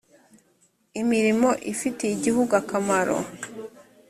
imirimo 1.01 1.49
ifitiye 1.71 2.11
igihugu 2.15 2.51
akamaro 2.61 3.17